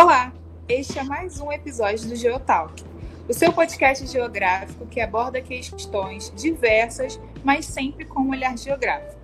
[0.00, 0.32] Olá,
[0.68, 2.84] este é mais um episódio do Geotalk,
[3.28, 9.20] o seu podcast geográfico que aborda questões diversas, mas sempre com um olhar geográfico.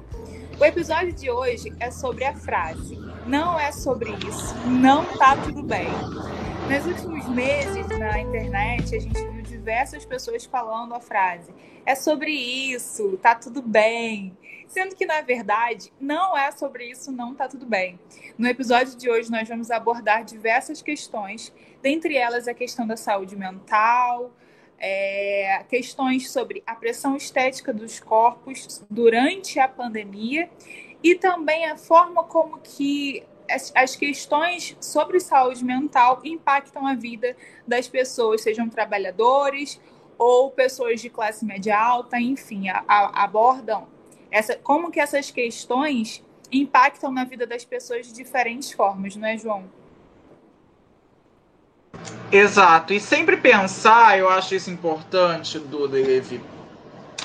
[0.59, 5.63] O episódio de hoje é sobre a frase não é sobre isso, não tá tudo
[5.63, 5.87] bem.
[6.69, 11.55] Nos últimos meses na internet a gente viu diversas pessoas falando a frase
[11.87, 14.37] é sobre isso, tá tudo bem.
[14.75, 17.97] Sendo que, na verdade, não é sobre isso, não tá tudo bem.
[18.37, 23.37] No episódio de hoje, nós vamos abordar diversas questões, dentre elas a questão da saúde
[23.37, 24.33] mental,
[24.77, 30.51] é, questões sobre a pressão estética dos corpos durante a pandemia
[31.01, 37.37] e também a forma como que as, as, questões sobre saúde mental impactam a vida
[37.65, 39.81] das pessoas, sejam trabalhadores
[40.19, 43.94] ou pessoas de classe média alta, enfim, a, a, abordam
[44.35, 46.21] essa, como que essas questões
[46.51, 49.65] impactam na vida das pessoas de diferentes formas, não é, João?
[52.33, 52.93] Exato.
[52.93, 56.43] E sempre pensar, eu acho isso importante, Duda e Levi,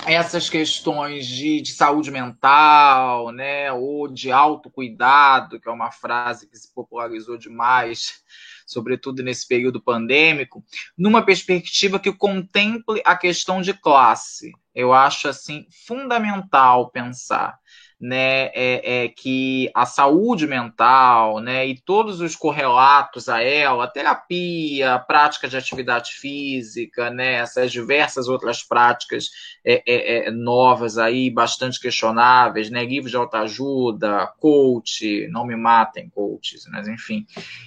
[0.06, 6.56] essas questões de, de, saúde mental, né, ou de autocuidado, que é uma frase que
[6.56, 8.24] se popularizou demais,
[8.72, 10.64] sobretudo nesse período pandêmico,
[10.98, 14.52] numa perspectiva que contemple a questão de classe.
[14.74, 17.58] Eu acho assim fundamental pensar
[18.00, 23.88] né, é, é, que a saúde mental, né, e todos os correlatos a ela, a
[23.88, 29.30] terapia, a prática de atividade física, né, essas diversas outras práticas
[29.66, 36.10] é, é, é novas aí, bastante questionáveis, né, livros de autoajuda, coach, não me matem
[36.10, 37.26] coaches, mas enfim,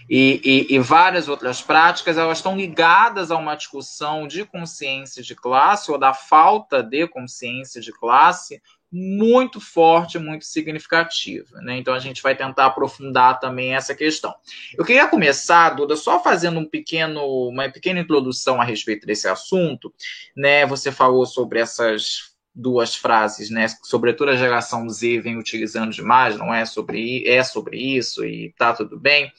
[0.09, 5.35] e, e, e várias outras práticas, elas estão ligadas a uma discussão de consciência de
[5.35, 11.59] classe ou da falta de consciência de classe muito forte, muito significativa.
[11.63, 11.79] Né?
[11.79, 14.35] Então a gente vai tentar aprofundar também essa questão.
[14.77, 19.93] Eu queria começar, Duda, só fazendo um pequeno, uma pequena introdução a respeito desse assunto.
[20.37, 20.67] Né?
[20.67, 23.67] Você falou sobre essas duas frases, né?
[23.83, 28.75] Sobretudo a geração Z vem utilizando demais, não é sobre é sobre isso e tá
[28.75, 29.33] tudo bem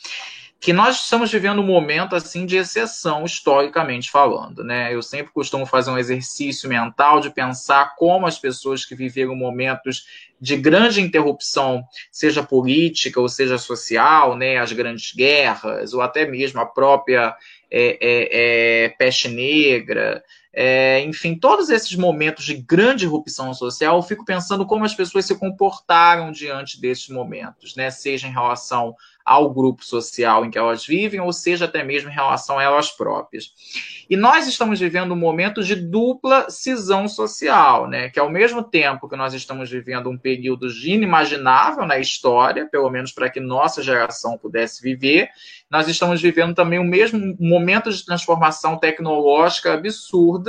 [0.63, 4.95] que nós estamos vivendo um momento assim de exceção historicamente falando, né?
[4.95, 10.05] Eu sempre costumo fazer um exercício mental de pensar como as pessoas que viveram momentos
[10.39, 16.61] de grande interrupção, seja política ou seja social, né, as grandes guerras ou até mesmo
[16.61, 17.35] a própria
[17.69, 20.23] é, é, é, peste negra,
[20.55, 25.25] é, enfim, todos esses momentos de grande irrupção social, eu fico pensando como as pessoas
[25.25, 27.89] se comportaram diante desses momentos, né?
[27.89, 32.13] Seja em relação ao grupo social em que elas vivem, ou seja, até mesmo em
[32.13, 33.51] relação a elas próprias.
[34.09, 38.09] E nós estamos vivendo um momento de dupla cisão social, né?
[38.09, 43.11] Que ao mesmo tempo que nós estamos vivendo um período inimaginável na história, pelo menos
[43.11, 45.29] para que nossa geração pudesse viver,
[45.71, 50.42] nós estamos vivendo também o mesmo momento de transformação tecnológica absurda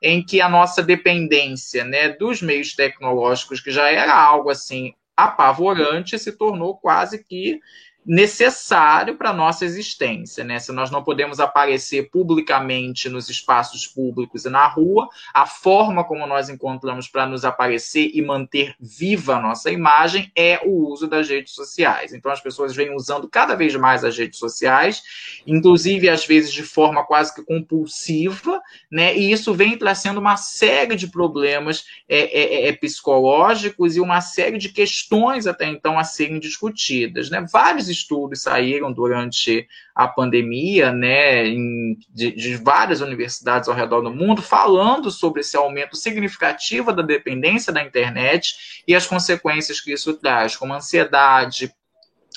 [0.00, 6.18] em que a nossa dependência né, dos meios tecnológicos, que já era algo assim apavorante,
[6.18, 7.60] se tornou quase que
[8.06, 10.60] necessário para a nossa existência, né?
[10.60, 16.24] Se nós não podemos aparecer publicamente nos espaços públicos e na rua, a forma como
[16.24, 21.28] nós encontramos para nos aparecer e manter viva a nossa imagem é o uso das
[21.28, 22.14] redes sociais.
[22.14, 25.02] Então as pessoas vêm usando cada vez mais as redes sociais,
[25.44, 29.16] inclusive às vezes de forma quase que compulsiva, né?
[29.16, 34.58] E isso vem trazendo uma série de problemas é, é, é, psicológicos e uma série
[34.58, 37.44] de questões até então a serem discutidas, né?
[37.52, 44.10] Vários estudos saíram durante a pandemia, né, em, de, de, várias universidades ao redor do
[44.10, 50.14] mundo, falando sobre esse aumento significativo da dependência da internet e as consequências que isso
[50.14, 51.72] traz, como ansiedade,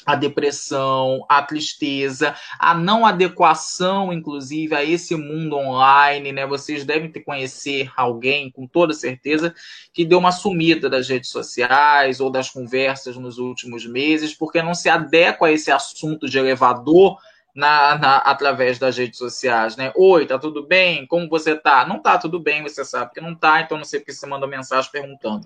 [0.09, 6.47] a depressão, a tristeza, a não adequação, inclusive, a esse mundo online, né?
[6.47, 9.53] Vocês devem ter conhecer alguém, com toda certeza,
[9.93, 14.73] que deu uma sumida das redes sociais ou das conversas nos últimos meses, porque não
[14.73, 17.19] se adequa a esse assunto de elevador
[17.59, 19.91] na, na, através das redes sociais, né?
[19.95, 21.05] Oi, tá tudo bem?
[21.05, 21.85] Como você tá?
[21.85, 24.47] Não tá tudo bem, você sabe que não tá, então não sei porque você mandou
[24.47, 25.45] mensagem perguntando.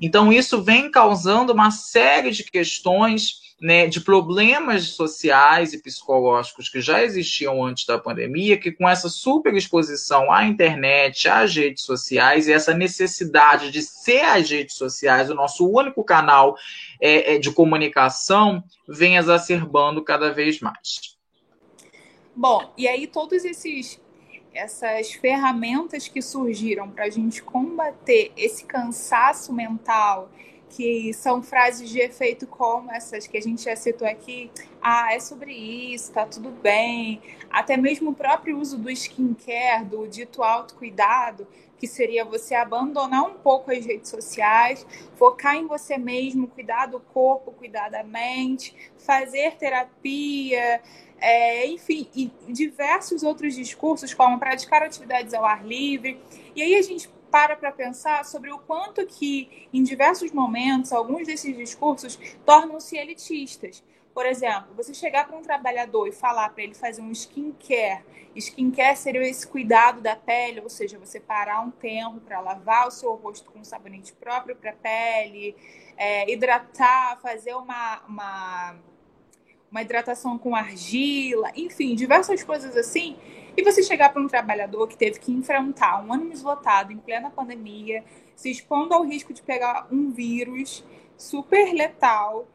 [0.00, 6.80] Então, isso vem causando uma série de questões né, de problemas sociais e psicológicos que
[6.80, 12.52] já existiam antes da pandemia, que com essa superexposição à internet, às redes sociais e
[12.54, 16.56] essa necessidade de ser as redes sociais o nosso único canal
[16.98, 21.19] é, é, de comunicação, vem exacerbando cada vez mais.
[22.34, 24.00] Bom, e aí todos esses
[24.52, 30.28] essas ferramentas que surgiram para a gente combater esse cansaço mental
[30.70, 34.50] que são frases de efeito como essas que a gente já citou aqui.
[34.80, 37.20] Ah, é sobre isso, tá tudo bem.
[37.50, 41.46] Até mesmo o próprio uso do skincare, do dito autocuidado,
[41.80, 44.86] que seria você abandonar um pouco as redes sociais,
[45.16, 50.82] focar em você mesmo, cuidar do corpo, cuidar da mente, fazer terapia,
[51.18, 56.20] é, enfim, e diversos outros discursos, como praticar atividades ao ar livre.
[56.54, 61.26] E aí a gente para para pensar sobre o quanto que, em diversos momentos, alguns
[61.26, 63.82] desses discursos tornam-se elitistas.
[64.12, 68.04] Por exemplo, você chegar para um trabalhador e falar para ele fazer um skincare.
[68.34, 72.90] Skincare seria esse cuidado da pele, ou seja, você parar um tempo para lavar o
[72.90, 75.56] seu rosto com um sabonete próprio para a pele,
[75.96, 78.76] é, hidratar, fazer uma, uma,
[79.70, 83.16] uma hidratação com argila, enfim, diversas coisas assim
[83.56, 87.30] e você chegar para um trabalhador que teve que enfrentar um ônibus lotado em plena
[87.30, 88.04] pandemia,
[88.34, 90.84] se expondo ao risco de pegar um vírus
[91.16, 92.46] super letal,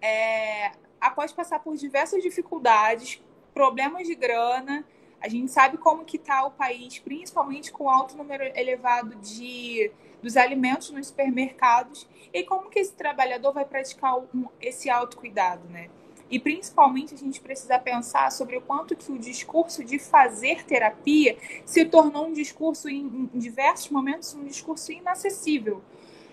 [0.00, 3.22] é, após passar por diversas dificuldades,
[3.52, 4.84] problemas de grana,
[5.20, 9.90] a gente sabe como que está o país, principalmente com alto número elevado de
[10.22, 15.88] dos alimentos nos supermercados, e como que esse trabalhador vai praticar um, esse autocuidado, né?
[16.30, 21.38] E principalmente a gente precisa pensar sobre o quanto que o discurso de fazer terapia
[21.64, 25.82] se tornou um discurso em, em diversos momentos um discurso inacessível.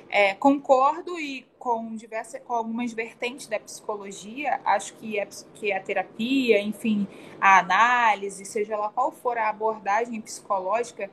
[0.10, 5.80] É, concordo e com diversas com algumas vertentes da psicologia, acho que é, que a
[5.80, 7.08] terapia, enfim,
[7.42, 11.10] a análise, seja lá qual for a abordagem psicológica,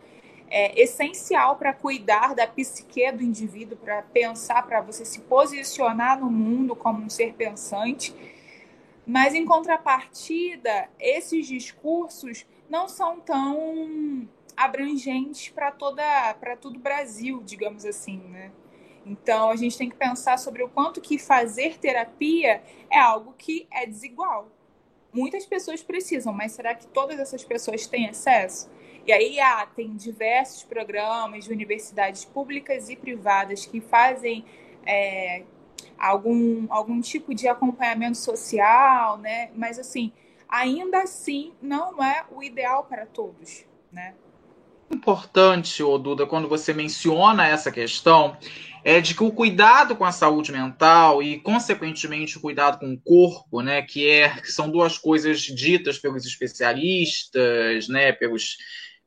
[0.51, 6.31] é essencial para cuidar da psique do indivíduo, para pensar, para você se posicionar no
[6.31, 8.15] mundo como um ser pensante
[9.07, 17.43] mas, em contrapartida, esses discursos não são tão abrangentes para toda para todo o Brasil,
[17.45, 18.53] digamos assim, né?
[19.05, 23.67] Então, a gente tem que pensar sobre o quanto que fazer terapia é algo que
[23.71, 24.49] é desigual.
[25.13, 28.71] Muitas pessoas precisam, mas será que todas essas pessoas têm acesso?
[29.07, 34.45] E aí ah, tem diversos programas de universidades públicas e privadas que fazem
[34.87, 35.43] é,
[35.99, 39.51] algum, algum tipo de acompanhamento social, né?
[39.55, 40.13] Mas assim,
[40.49, 44.15] ainda assim não é o ideal para todos, né?
[44.93, 48.37] Importante, ô Duda, quando você menciona essa questão,
[48.85, 53.01] é de que o cuidado com a saúde mental e, consequentemente, o cuidado com o
[53.01, 58.59] corpo, né, que, é, que são duas coisas ditas pelos especialistas, né, pelos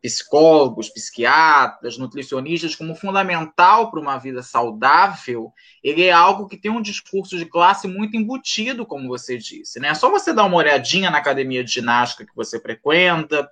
[0.01, 5.51] psicólogos, psiquiatras, nutricionistas como fundamental para uma vida saudável,
[5.83, 9.79] ele é algo que tem um discurso de classe muito embutido, como você disse.
[9.79, 9.89] Né?
[9.89, 13.49] É só você dar uma olhadinha na academia de ginástica que você frequenta,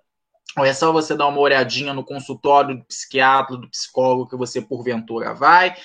[0.57, 4.61] ou é só você dar uma olhadinha no consultório do psiquiatra, do psicólogo que você
[4.61, 5.75] porventura vai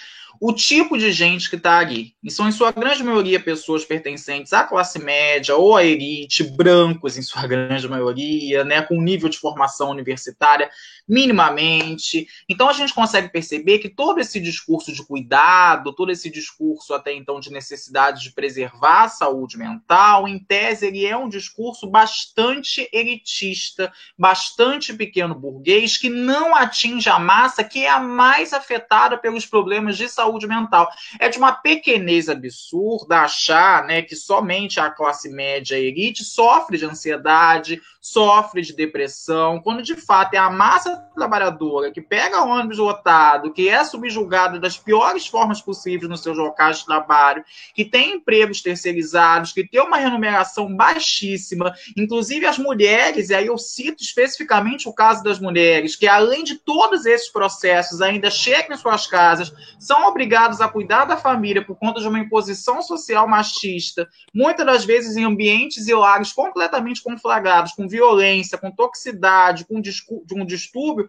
[0.40, 2.14] o tipo de gente que está ali.
[2.22, 7.16] E são, em sua grande maioria, pessoas pertencentes à classe média ou à elite, brancos,
[7.16, 10.70] em sua grande maioria, né, com nível de formação universitária
[11.08, 12.28] minimamente.
[12.48, 17.12] Então, a gente consegue perceber que todo esse discurso de cuidado, todo esse discurso até
[17.12, 22.88] então de necessidade de preservar a saúde mental, em tese, ele é um discurso bastante
[22.92, 29.46] elitista, bastante pequeno burguês, que não atinge a massa que é a mais afetada pelos
[29.46, 30.88] problemas de saúde mental.
[31.18, 36.84] É de uma pequenez absurda achar né, que somente a classe média elite sofre de
[36.84, 43.52] ansiedade, sofre de depressão, quando de fato é a massa trabalhadora que pega ônibus lotado,
[43.52, 47.44] que é subjugada das piores formas possíveis nos seus locais de trabalho,
[47.74, 53.58] que tem empregos terceirizados, que tem uma remuneração baixíssima, inclusive as mulheres, e aí eu
[53.58, 58.78] cito especificamente o caso das mulheres, que além de todos esses processos ainda chegam em
[58.78, 64.08] suas casas, são obrigados a cuidar da família por conta de uma imposição social machista,
[64.34, 70.46] muitas das vezes em ambientes e lares completamente conflagrados, com violência, com toxicidade, com um
[70.46, 71.08] distúrbio,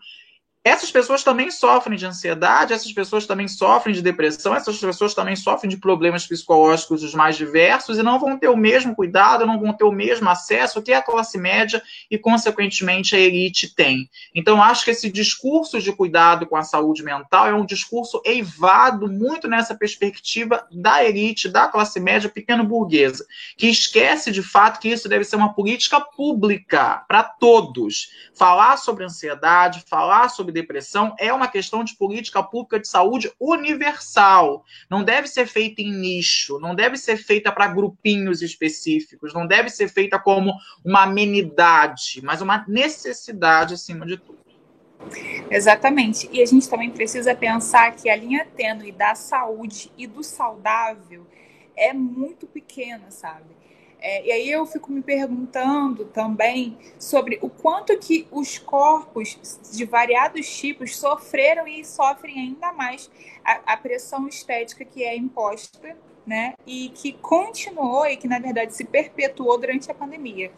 [0.61, 5.35] essas pessoas também sofrem de ansiedade, essas pessoas também sofrem de depressão, essas pessoas também
[5.35, 9.57] sofrem de problemas psicológicos os mais diversos e não vão ter o mesmo cuidado, não
[9.57, 14.09] vão ter o mesmo acesso que a classe média e, consequentemente, a elite tem.
[14.35, 19.07] Então, acho que esse discurso de cuidado com a saúde mental é um discurso eivado
[19.07, 23.25] muito nessa perspectiva da elite, da classe média pequeno burguesa,
[23.57, 28.09] que esquece de fato que isso deve ser uma política pública para todos.
[28.35, 33.31] Falar sobre ansiedade, falar sobre sobre depressão é uma questão de política pública de saúde
[33.39, 34.65] universal.
[34.89, 39.69] Não deve ser feita em nicho, não deve ser feita para grupinhos específicos, não deve
[39.69, 40.53] ser feita como
[40.83, 44.39] uma amenidade, mas uma necessidade acima de tudo.
[45.49, 46.29] Exatamente.
[46.31, 51.25] E a gente também precisa pensar que a linha tênue da saúde e do saudável
[51.75, 53.59] é muito pequena, sabe?
[54.01, 59.83] É, e aí eu fico me perguntando também sobre o quanto que os corpos de
[59.83, 63.11] variados tipos sofreram e sofrem ainda mais
[63.43, 66.53] a, a pressão estética que é imposta, né?
[66.65, 70.51] E que continuou e que na verdade se perpetuou durante a pandemia.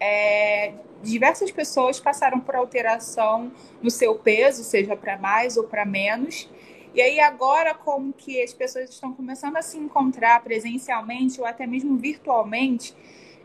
[0.00, 6.48] É, diversas pessoas passaram por alteração no seu peso, seja para mais ou para menos,
[6.94, 11.66] e aí agora como que as pessoas estão começando a se encontrar presencialmente ou até
[11.66, 12.94] mesmo virtualmente,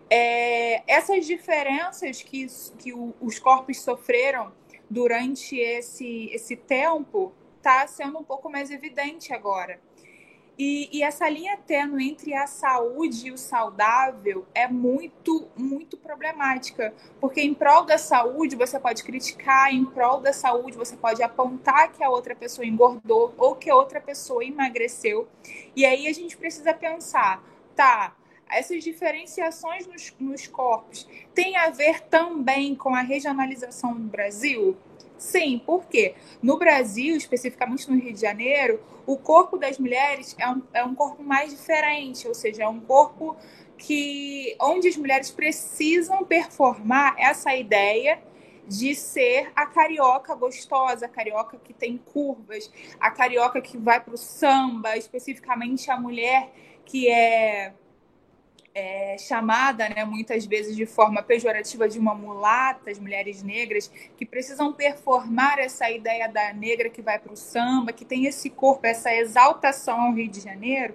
[0.09, 2.47] é, essas diferenças que,
[2.77, 4.51] que o, os corpos sofreram
[4.89, 9.79] durante esse, esse tempo está sendo um pouco mais evidente agora.
[10.57, 16.93] E, e, essa linha tênue entre a saúde e o saudável é muito, muito problemática.
[17.19, 21.91] Porque em prol da saúde você pode criticar, em prol da saúde você pode apontar
[21.91, 25.27] que a outra pessoa engordou ou que a outra pessoa emagreceu.
[25.75, 27.43] E aí a gente precisa pensar,
[27.75, 28.15] tá,
[28.49, 34.77] essas diferenciações nos, nos corpos têm a ver também com a regionalização do Brasil?
[35.17, 40.61] Sim, porque no Brasil, especificamente no Rio de Janeiro, o corpo das mulheres é um,
[40.73, 43.35] é um corpo mais diferente, ou seja, é um corpo
[43.77, 48.21] que onde as mulheres precisam performar essa ideia
[48.67, 54.15] de ser a carioca gostosa, a carioca que tem curvas, a carioca que vai para
[54.15, 56.51] o samba, especificamente a mulher
[56.83, 57.73] que é
[58.75, 64.25] é, chamada, né, muitas vezes de forma pejorativa, de uma mulata, as mulheres negras, que
[64.25, 68.85] precisam performar essa ideia da negra que vai para o samba, que tem esse corpo,
[68.85, 70.93] essa exaltação ao Rio de Janeiro,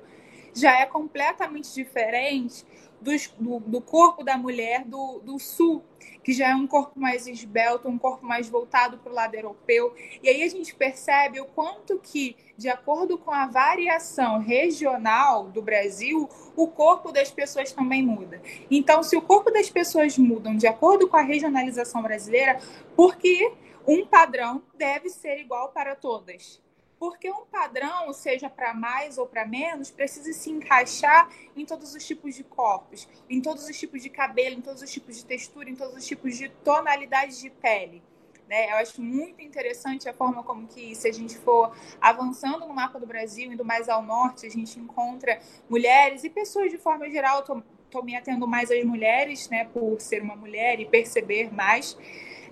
[0.54, 2.66] já é completamente diferente
[3.00, 5.82] do, do, corpo da mulher do, do sul,
[6.22, 9.94] que já é um corpo mais esbelto, um corpo mais voltado para o lado europeu.
[10.22, 15.62] E aí a gente percebe o quanto que, de acordo com a variação regional do
[15.62, 18.40] Brasil, o corpo das pessoas também muda.
[18.70, 22.60] Então, se o corpo das pessoas mudam de acordo com a regionalização brasileira,
[22.94, 23.52] por que
[23.86, 26.60] um padrão deve ser igual para todas?
[27.00, 32.06] Porque um padrão, seja para mais ou para menos, precisa se encaixar em todos os
[32.06, 35.70] tipos de corpos, em todos os tipos de cabelo, em todos os tipos de textura,
[35.70, 38.02] em todos os tipos de tonalidade de pele.
[38.46, 38.70] Né?
[38.70, 43.00] Eu acho muito interessante a forma como que, se a gente for avançando no mapa
[43.00, 45.40] do Brasil, indo mais ao norte, a gente encontra
[45.70, 47.40] mulheres e pessoas de forma geral.
[47.40, 51.96] Estou me atendo mais às mulheres, né, por ser uma mulher e perceber mais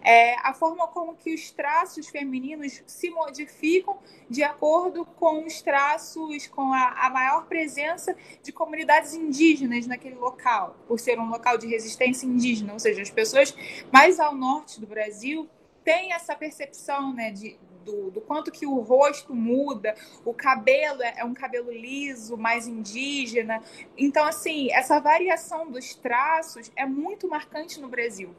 [0.02, 6.46] é, a forma como que os traços femininos se modificam de acordo com os traços,
[6.46, 11.66] com a, a maior presença de comunidades indígenas naquele local, por ser um local de
[11.66, 13.54] resistência indígena, ou seja, as pessoas
[13.92, 15.48] mais ao norte do Brasil
[15.84, 21.14] têm essa percepção né, de, do, do, quanto que o rosto muda, o cabelo é,
[21.16, 23.62] é, um cabelo liso, mais indígena.
[23.96, 28.34] Então, assim, essa variação dos traços é muito marcante no Brasil.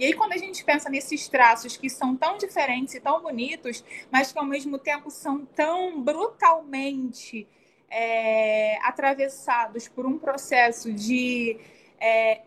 [0.00, 3.84] E aí, quando a gente pensa nesses traços que são tão diferentes e tão bonitos,
[4.10, 7.46] mas que ao mesmo tempo são tão brutalmente
[7.90, 11.60] é, atravessados por um processo de.
[12.00, 12.40] É,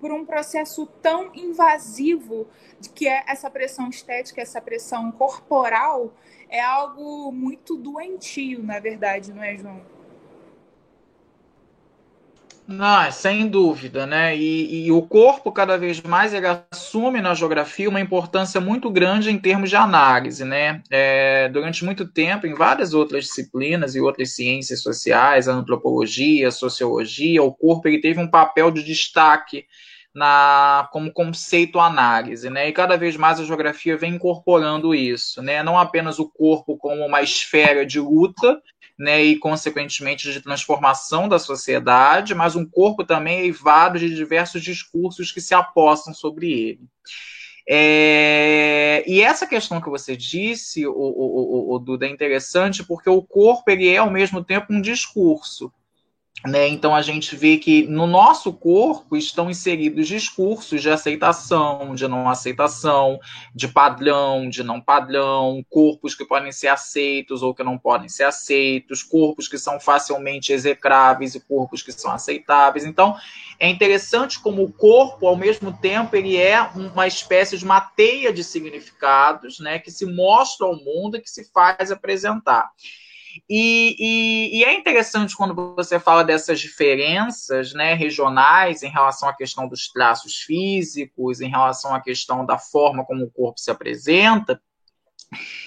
[0.00, 2.48] por um processo tão invasivo
[2.92, 6.12] que é essa pressão estética, essa pressão corporal,
[6.48, 9.99] é algo muito doentio, na verdade, não é, João?
[12.72, 14.36] Não, sem dúvida, né?
[14.36, 19.28] E, e, o corpo cada vez mais ele assume na geografia uma importância muito grande
[19.28, 20.80] em termos de análise, né?
[20.88, 26.52] É, durante muito tempo, em várias outras disciplinas e outras ciências sociais, a antropologia, a
[26.52, 29.66] sociologia, o corpo ele teve um papel de destaque
[30.14, 32.68] na como conceito análise, né?
[32.68, 35.60] E cada vez mais a geografia vem incorporando isso, né?
[35.64, 38.62] Não apenas o corpo como uma esfera de luta,
[39.00, 45.32] né, e consequentemente de transformação da sociedade, mas um corpo também eivado de diversos discursos
[45.32, 46.80] que se apostam sobre ele.
[47.66, 53.08] É, e essa questão que você disse, o, o, o, o Duda, é interessante porque
[53.08, 55.72] o corpo ele é ao mesmo tempo um discurso.
[56.46, 56.68] Né?
[56.68, 62.30] Então a gente vê que no nosso corpo estão inseridos discursos de aceitação, de não
[62.30, 63.20] aceitação,
[63.54, 68.24] de padrão, de não padrão, corpos que podem ser aceitos ou que não podem ser
[68.24, 72.86] aceitos, corpos que são facilmente execráveis e corpos que são aceitáveis.
[72.86, 73.16] Então
[73.58, 78.32] é interessante como o corpo, ao mesmo tempo, ele é uma espécie de uma teia
[78.32, 82.70] de significados, né, que se mostra ao mundo e que se faz apresentar.
[83.48, 89.34] E, e, e, é interessante quando você fala dessas diferenças né, regionais em relação à
[89.34, 94.60] questão dos traços físicos, em relação à questão da forma como o corpo se apresenta,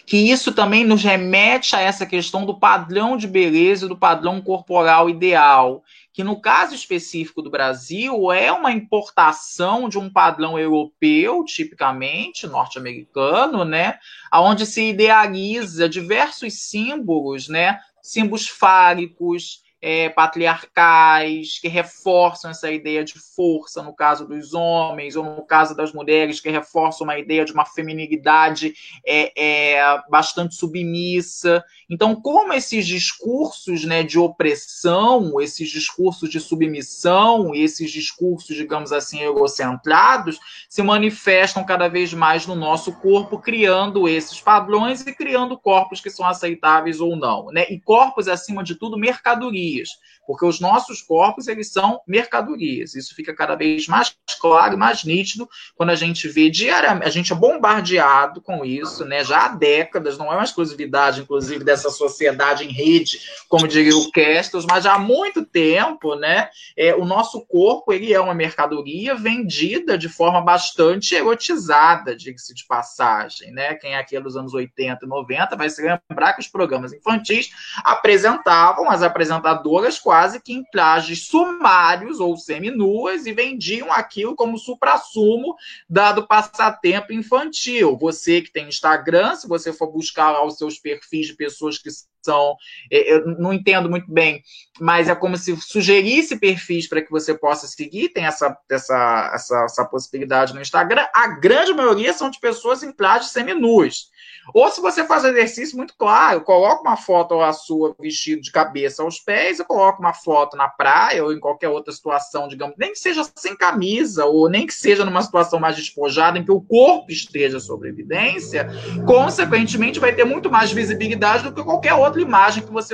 [0.05, 5.09] que isso também nos remete a essa questão do padrão de beleza do padrão corporal
[5.09, 12.45] ideal, que no caso específico do Brasil é uma importação de um padrão europeu, tipicamente
[12.45, 13.97] norte-americano, né,
[14.29, 23.19] aonde se idealiza diversos símbolos, né, símbolos fálicos, é, patriarcais, que reforçam essa ideia de
[23.19, 27.51] força no caso dos homens, ou no caso das mulheres, que reforçam uma ideia de
[27.51, 28.73] uma feminilidade
[29.05, 31.61] é, é, bastante submissa.
[31.89, 39.21] Então, como esses discursos né, de opressão, esses discursos de submissão, esses discursos, digamos assim,
[39.21, 45.99] egocentrados, se manifestam cada vez mais no nosso corpo, criando esses padrões e criando corpos
[45.99, 47.47] que são aceitáveis ou não.
[47.47, 47.65] Né?
[47.69, 49.89] E corpos, acima de tudo, mercadoria mercadorias,
[50.25, 52.95] porque os nossos corpos eles são mercadorias.
[52.95, 57.33] Isso fica cada vez mais claro, mais nítido quando a gente vê diariamente, a gente
[57.33, 59.23] é bombardeado com isso, né?
[59.23, 64.11] Já há décadas, não é uma exclusividade, inclusive, dessa sociedade em rede, como diria o
[64.11, 66.49] Kestos, mas já há muito tempo, né?
[66.77, 72.65] É, o nosso corpo ele é uma mercadoria vendida de forma bastante erotizada, diga-se de
[72.65, 73.75] passagem, né?
[73.75, 77.49] Quem é aqui dos anos 80 e 90 vai se lembrar que os programas infantis
[77.83, 79.62] apresentavam as apresentadoras
[80.01, 85.55] quase que em trajes sumários ou seminuas e vendiam aquilo como supra-sumo
[85.89, 87.97] dado passatempo infantil.
[87.97, 91.89] Você que tem Instagram, se você for buscar lá os seus perfis de pessoas que
[92.23, 92.55] são,
[92.91, 94.41] é, eu não entendo muito bem,
[94.79, 99.63] mas é como se sugerisse perfis para que você possa seguir, tem essa, essa, essa,
[99.65, 101.05] essa possibilidade no Instagram.
[101.13, 104.11] A grande maioria são de pessoas em trajes seminuas.
[104.53, 109.03] Ou se você faz exercício, muito claro, coloca uma foto a sua vestido de cabeça
[109.03, 112.91] aos pés, ou coloca uma foto na praia ou em qualquer outra situação, digamos, nem
[112.91, 116.59] que seja sem camisa, ou nem que seja numa situação mais despojada, em que o
[116.59, 118.67] corpo esteja sob evidência,
[119.05, 122.91] consequentemente vai ter muito mais visibilidade do que qualquer outra imagem que você